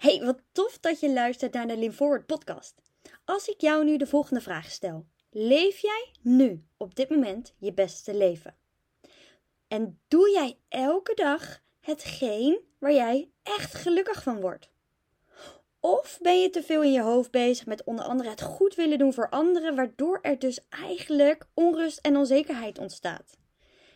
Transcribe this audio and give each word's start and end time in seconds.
Hey, 0.00 0.20
wat 0.24 0.38
tof 0.52 0.78
dat 0.78 1.00
je 1.00 1.12
luistert 1.12 1.52
naar 1.52 1.66
de 1.66 1.76
Lean 1.76 1.92
Forward 1.92 2.26
podcast. 2.26 2.74
Als 3.24 3.48
ik 3.48 3.60
jou 3.60 3.84
nu 3.84 3.96
de 3.96 4.06
volgende 4.06 4.40
vraag 4.40 4.70
stel. 4.70 5.06
Leef 5.30 5.78
jij 5.78 6.10
nu, 6.20 6.64
op 6.76 6.94
dit 6.94 7.10
moment, 7.10 7.54
je 7.58 7.72
beste 7.72 8.14
leven? 8.14 8.56
En 9.68 10.00
doe 10.08 10.30
jij 10.30 10.58
elke 10.68 11.14
dag 11.14 11.60
hetgeen 11.80 12.60
waar 12.78 12.92
jij 12.92 13.30
echt 13.42 13.74
gelukkig 13.74 14.22
van 14.22 14.40
wordt? 14.40 14.70
Of 15.80 16.18
ben 16.22 16.40
je 16.40 16.50
te 16.50 16.62
veel 16.62 16.82
in 16.82 16.92
je 16.92 17.02
hoofd 17.02 17.30
bezig 17.30 17.66
met 17.66 17.84
onder 17.84 18.04
andere 18.04 18.28
het 18.30 18.42
goed 18.42 18.74
willen 18.74 18.98
doen 18.98 19.12
voor 19.12 19.30
anderen, 19.30 19.76
waardoor 19.76 20.18
er 20.22 20.38
dus 20.38 20.60
eigenlijk 20.68 21.46
onrust 21.54 21.98
en 21.98 22.16
onzekerheid 22.16 22.78
ontstaat? 22.78 23.38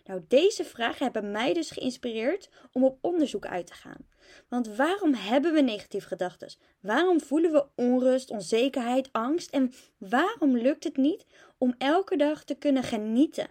Nou, 0.04 0.24
deze 0.28 0.64
vragen 0.64 1.04
hebben 1.04 1.30
mij 1.30 1.52
dus 1.52 1.70
geïnspireerd 1.70 2.48
om 2.72 2.84
op 2.84 2.98
onderzoek 3.00 3.46
uit 3.46 3.66
te 3.66 3.74
gaan. 3.74 4.08
Want 4.48 4.76
waarom 4.76 5.14
hebben 5.14 5.52
we 5.52 5.60
negatieve 5.60 6.08
gedachten? 6.08 6.54
Waarom 6.80 7.20
voelen 7.20 7.52
we 7.52 7.66
onrust, 7.74 8.30
onzekerheid, 8.30 9.08
angst? 9.12 9.50
En 9.50 9.72
waarom 9.98 10.56
lukt 10.56 10.84
het 10.84 10.96
niet 10.96 11.26
om 11.58 11.74
elke 11.78 12.16
dag 12.16 12.44
te 12.44 12.54
kunnen 12.54 12.82
genieten? 12.82 13.48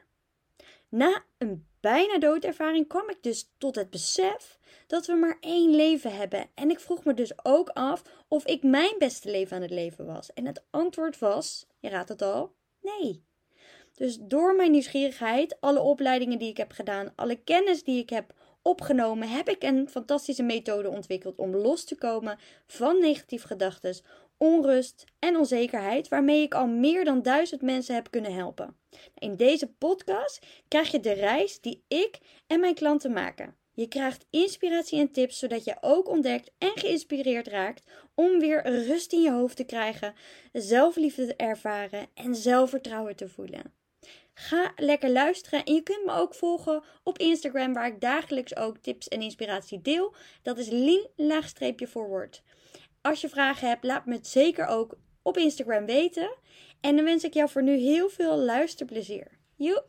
Na 0.90 1.24
een 1.38 1.68
bijna 1.80 2.18
doodervaring 2.20 2.88
kwam 2.88 3.10
ik 3.10 3.24
dus 3.24 3.52
tot 3.58 3.76
het 3.76 3.90
besef 3.90 4.60
dat 4.88 5.06
we 5.06 5.14
maar 5.14 5.38
één 5.40 5.76
leven 5.76 6.16
hebben. 6.16 6.50
En 6.54 6.70
ik 6.70 6.80
vroeg 6.80 7.04
me 7.04 7.14
dus 7.14 7.46
ook 7.46 7.70
af 7.70 8.02
of 8.28 8.46
ik 8.46 8.64
mijn 8.64 8.96
beste 8.98 9.32
leven 9.32 9.56
aan 9.56 9.62
het 9.62 9.72
leven 9.72 10.06
was. 10.06 10.34
En 10.34 10.46
het 10.46 10.64
antwoord 10.70 11.20
was, 11.20 11.66
je 11.80 11.90
raadt 11.90 12.10
het 12.10 12.22
al, 12.22 12.56
nee. 12.82 13.24
Dus 13.94 14.18
door 14.22 14.56
mijn 14.56 14.72
nieuwsgierigheid, 14.72 15.58
alle 15.60 15.82
opleidingen 15.82 16.40
die 16.40 16.50
ik 16.50 16.58
heb 16.58 16.72
gedaan, 16.72 17.14
alle 17.16 17.36
kennis 17.36 17.84
die 17.84 18.02
ik 18.02 18.10
heb 18.10 18.34
opgenomen, 18.62 19.30
heb 19.30 19.50
ik 19.50 19.64
een 19.64 19.90
fantastische 19.90 20.44
methode 20.44 20.90
ontwikkeld 20.90 21.38
om 21.38 21.56
los 21.56 21.84
te 21.84 21.96
komen 21.96 22.40
van 22.68 23.00
negatieve 23.00 23.48
gedachten, 23.48 23.96
onrust 24.38 25.04
en 25.20 25.38
onzekerheid, 25.38 26.08
waarmee 26.08 26.42
ik 26.42 26.54
al 26.54 26.68
meer 26.68 27.06
dan 27.06 27.22
duizend 27.22 27.62
mensen 27.62 27.96
heb 27.96 28.12
kunnen 28.12 28.34
helpen. 28.34 28.78
In 29.18 29.36
deze 29.36 29.68
podcast 29.68 30.46
krijg 30.68 30.92
je 30.92 31.00
de 31.00 31.14
reis 31.14 31.62
die 31.62 31.84
ik 31.88 32.20
en 32.48 32.60
mijn 32.60 32.76
klanten 32.76 33.12
maken. 33.12 33.56
Je 33.76 33.88
krijgt 33.88 34.26
inspiratie 34.30 35.00
en 35.00 35.12
tips 35.12 35.40
zodat 35.40 35.64
je 35.64 35.78
ook 35.82 36.10
ontdekt 36.10 36.52
en 36.58 36.72
geïnspireerd 36.76 37.48
raakt 37.48 37.92
om 38.16 38.40
weer 38.40 38.86
rust 38.86 39.14
in 39.14 39.22
je 39.22 39.32
hoofd 39.32 39.56
te 39.56 39.64
krijgen, 39.64 40.14
zelfliefde 40.52 41.26
te 41.26 41.36
ervaren 41.36 42.08
en 42.14 42.36
zelfvertrouwen 42.36 43.16
te 43.16 43.30
voelen. 43.30 43.83
Ga 44.34 44.72
lekker 44.76 45.10
luisteren 45.10 45.64
en 45.64 45.74
je 45.74 45.84
kunt 45.84 46.06
me 46.06 46.12
ook 46.12 46.36
volgen 46.36 46.84
op 47.04 47.18
Instagram 47.18 47.74
waar 47.74 47.88
ik 47.88 48.02
dagelijks 48.02 48.56
ook 48.56 48.78
tips 48.78 49.08
en 49.08 49.22
inspiratie 49.22 49.82
deel. 49.82 50.16
Dat 50.42 50.58
is 50.58 50.70
lean-forward. 50.70 52.44
Als 53.02 53.22
je 53.22 53.30
vragen 53.30 53.68
hebt, 53.68 53.84
laat 53.84 54.06
me 54.06 54.14
het 54.14 54.28
zeker 54.28 54.68
ook 54.68 54.98
op 55.22 55.38
Instagram 55.38 55.86
weten. 55.86 56.36
En 56.82 56.96
dan 56.96 57.06
wens 57.06 57.24
ik 57.24 57.34
jou 57.34 57.50
voor 57.50 57.64
nu 57.64 57.76
heel 57.76 58.10
veel 58.10 58.38
luisterplezier. 58.38 59.28
Joe! 59.56 59.84